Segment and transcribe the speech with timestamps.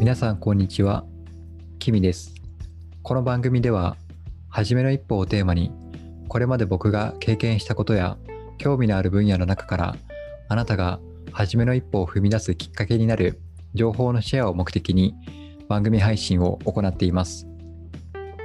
[0.00, 1.04] 皆さんこんにちは。
[1.78, 2.32] キミです。
[3.02, 3.98] この番組では
[4.48, 5.72] 初めの一歩をテーマに
[6.26, 8.16] これまで僕が経験したことや
[8.56, 9.96] 興味のある分野の中から
[10.48, 11.00] あなたが
[11.32, 13.42] 初めの一歩を踏み出すきっかけになる
[13.74, 15.14] 情報のシェアを目的に
[15.68, 17.46] 番組配信を行っています。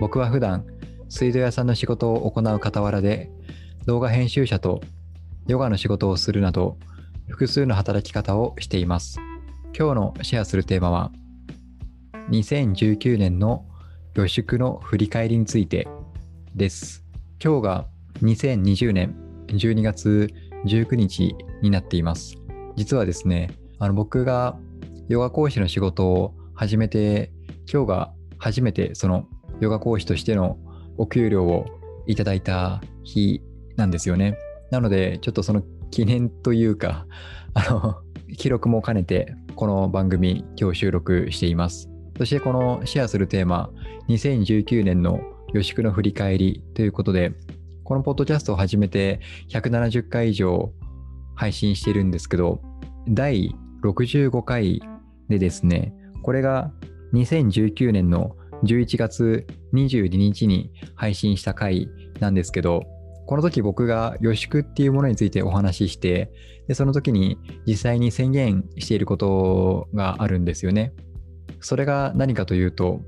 [0.02, 0.66] 僕は普段
[1.08, 3.32] 水道屋さんの仕事を行う傍らで
[3.86, 4.82] 動画編集者と
[5.48, 6.78] ヨガの仕事をするなど
[7.30, 9.20] 複数の働き方をしています。
[9.74, 11.14] 今日のシェアするテーマは
[12.30, 13.66] 2019年の
[14.16, 15.88] 予祝の振り返りについて
[16.56, 17.04] です
[17.44, 17.86] 今日が
[18.22, 19.16] 2020年
[19.48, 20.30] 12月
[20.66, 22.36] 19日になっています
[22.76, 24.58] 実はですねあの僕が
[25.10, 27.32] ヨガ講師の仕事を始めて
[27.72, 29.28] 今日が初めてその
[29.60, 30.58] ヨガ講師としての
[30.98, 31.66] お給料を
[32.08, 33.42] いただいた日
[33.76, 34.38] なんですよね。
[34.72, 37.06] なので、ちょっとその記念というか、
[37.54, 37.96] あの、
[38.38, 41.90] 記録も兼ねて、この番組、今日収録しています。
[42.18, 43.70] そしてこのシェアするテーマ、
[44.08, 45.20] 2019年の
[45.54, 47.34] 予祝の振り返りということで、
[47.84, 50.72] このポッドキャストを始めて170回以上
[51.36, 52.62] 配信しているんですけど、
[53.08, 54.82] 第65回
[55.30, 55.94] でですね、
[56.24, 56.72] これが
[57.14, 62.84] 2019年の11月22日に配信した回なんですけど、
[63.28, 66.32] この時僕が予祝っていうものについてお話しして、
[66.68, 70.94] でその時に実際に宣言していることがあるんですよね。
[71.66, 73.02] それが何かというと、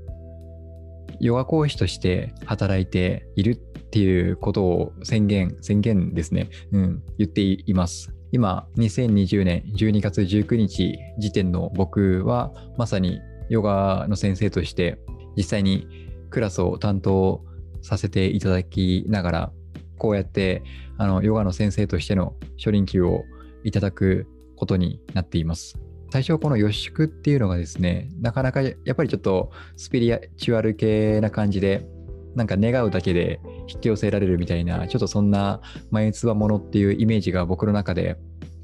[1.20, 8.12] ヨガ講師として働いているっていうことを宣言、宣言ですね、うん、言っています。
[8.32, 14.98] 今、2020年12月19日時点の僕は、まさにヨガの先生として
[15.36, 15.86] 実際に
[16.28, 17.44] クラスを担当
[17.80, 19.52] させていただきながら、
[19.98, 20.64] こうやって
[20.96, 23.22] あのヨガの先生としての初任給を
[23.62, 25.78] いただくことになっています。
[26.10, 31.86] 最初この予祝っていうのがですね、なかなかやっぱりちょっとスピリチュアル系な感じで、
[32.34, 35.60] なんか願うだけで引き寄せられるみたいな、ちょっとそんな
[35.90, 38.16] 眉唾ものっていうイメージが僕の中で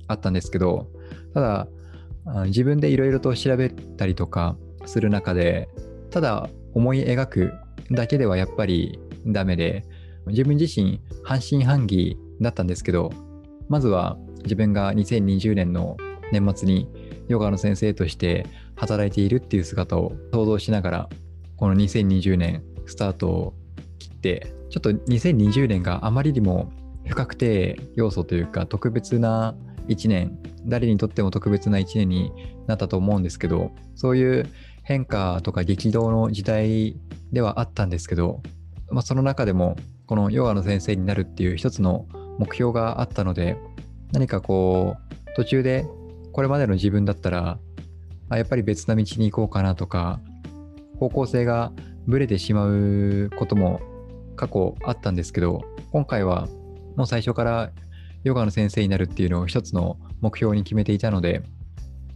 [0.06, 0.88] あったんですけど、
[1.34, 1.68] ただ、
[2.46, 4.56] 自分でいろいろと調べたりとか
[4.86, 5.68] する中で、
[6.10, 7.52] ただ思い描く
[7.90, 9.84] だけではやっぱりダメで、
[10.28, 13.10] 自分自身半信半疑だったんですけど、
[13.68, 15.96] まずは自分が2020年の
[16.32, 16.88] 年末に
[17.28, 18.46] ヨガの先生として
[18.76, 21.08] 働いているっていう姿を想像しながら、
[21.56, 23.54] この2020年スタートを
[23.98, 26.72] 切って、ちょっと2020年があまりにも
[27.06, 29.54] 不確定要素というか特別な
[29.88, 32.32] 1年、誰にとっても特別な1年に
[32.66, 34.46] なったと思うんですけど、そういう
[34.82, 36.96] 変化とか激動の時代
[37.32, 38.42] ではあったんですけど、
[38.90, 42.06] まあ、その中でもこのヨガの先生になるっていう一つの
[42.38, 43.56] 目標があったので
[44.12, 45.86] 何かこう途中で
[46.34, 47.58] これまでの自分だったら
[48.28, 50.20] あやっぱり別な道に行こうかなとか
[50.98, 51.72] 方向性が
[52.06, 53.80] ぶれてしまうことも
[54.36, 55.62] 過去あったんですけど
[55.92, 56.48] 今回は
[56.96, 57.70] もう最初から
[58.24, 61.42] ヨガの先生になるっていうのを一つの目標に決めていたので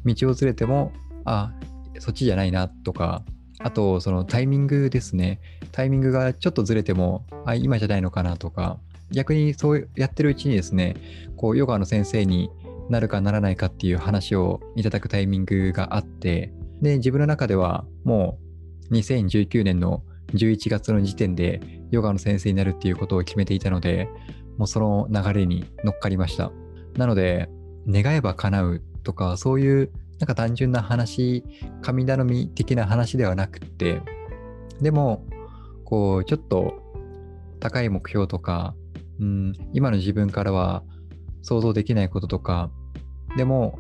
[0.05, 0.93] 道をずれても
[1.25, 1.53] あ
[2.01, 3.23] そっちじゃないなとか、
[3.59, 5.41] あとそのタイミングですね。
[5.73, 8.78] タイミングがちょっとずれても、あ、今じゃないのかなとか、
[9.11, 10.97] 逆にそうやってるうちにですね、
[11.37, 12.51] こうヨガの先生に
[12.88, 18.38] なるかならないかっていう話をいただくタイミングがあって、で、自分の中ではも
[18.91, 20.03] う2019年の
[20.34, 21.60] 11月の時点で
[21.91, 24.09] ヨガの先生になるっていうことを決めていたので、
[24.56, 26.50] もうその流れに乗っかりました。
[26.97, 27.48] なので、
[27.88, 31.44] 願えば叶うとか、そういうなんか単純な話、
[31.81, 34.03] 神頼み的な話ではなくって、
[34.81, 35.25] でも、
[35.84, 36.82] こう、ちょっと
[37.60, 38.75] 高い目標とか、
[39.21, 40.82] うん、今の自分からは
[41.43, 42.71] 想像できないこととか、
[43.38, 43.78] でも、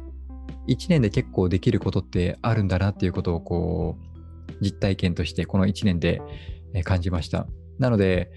[0.68, 6.22] 1年で結構できることってあるんだなっていうことを、こう、実体験としてこの1年で
[6.84, 7.46] 感じました。
[7.78, 8.30] なので、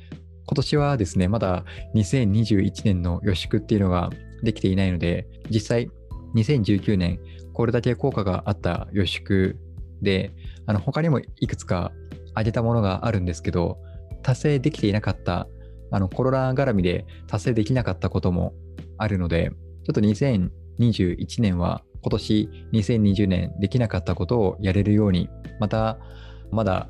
[0.46, 1.64] 今年はですね、まだ
[1.96, 4.10] 2021年の予祝っていうのが
[4.44, 5.90] できていないので、実際
[6.36, 7.20] 2019年
[7.54, 9.58] これだけ効果があった予祝
[10.02, 10.34] で、
[10.66, 11.92] あの他にもいくつか
[12.32, 13.78] 挙げたものがあるんですけど、
[14.24, 15.48] 達成できていなかった、
[15.92, 18.54] あのコロナ絡みで達成できなかったことも
[18.98, 19.52] あるので、
[19.84, 20.50] ちょっと2021
[20.82, 25.30] 21年は今年2020年できなかったことをやれるように、
[25.60, 26.00] また
[26.52, 26.90] まだ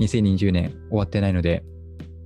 [0.00, 1.62] 2020年終わってないので、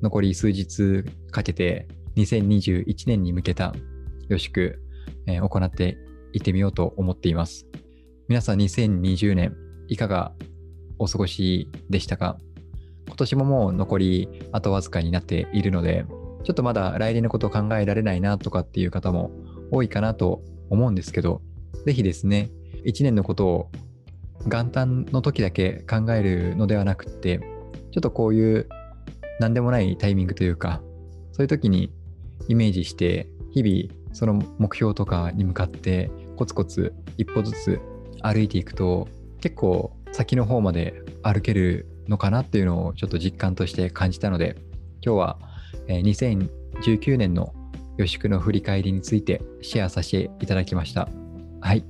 [0.02, 3.74] 残り数日かけて2021年に向けた
[4.28, 4.80] 予祝、
[5.26, 5.98] えー、行って
[6.32, 7.66] 行ってみようと思っています。
[8.28, 9.56] 皆さん2020年
[9.88, 10.32] いかが
[10.98, 12.38] お過ごしでしたか？
[13.08, 16.04] 今年ももう残りあとわずかになっているので、
[16.44, 19.32] ちょっとまだ来年のことを考えられないなとかっていう方も
[19.72, 21.42] 多いかなと思うんですけど、
[21.84, 22.50] ぜひですね、
[22.84, 23.70] 1年のことを
[24.46, 27.40] 元旦の時だけ考えるのではなくって
[27.90, 28.68] ちょっとこういう
[29.38, 30.80] 何でもないタイミングというか
[31.32, 31.92] そういう時に
[32.48, 37.80] イメージして日々その目標とかに向かってコツコツ一歩ずつ
[38.22, 39.08] 歩いていくと
[39.40, 44.56] 結構先の方まで歩けるのかなっていうのをちょっと実感として感じたので
[45.04, 45.38] 今日は
[45.88, 47.54] 2019年の
[48.00, 51.08] 予宿の振り返りについてシェアさせていただきました。
[51.60, 51.84] はい。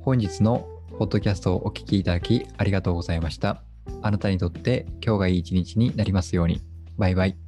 [0.00, 0.68] 本日の
[0.98, 3.62] ポッドキャストをお聴きいただきありがとうございました。
[4.02, 6.60] あなたにとって今日がいい一日になりますように。
[6.98, 7.47] バイバイ。